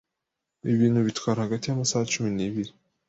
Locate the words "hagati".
1.45-1.65